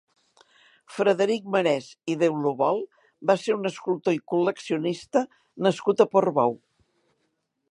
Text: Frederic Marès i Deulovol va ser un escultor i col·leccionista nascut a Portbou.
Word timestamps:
Frederic 0.93 1.45
Marès 1.55 1.89
i 2.13 2.15
Deulovol 2.23 2.81
va 3.33 3.37
ser 3.43 3.57
un 3.59 3.71
escultor 3.73 4.19
i 4.19 4.23
col·leccionista 4.35 5.25
nascut 5.69 6.03
a 6.07 6.13
Portbou. 6.17 6.63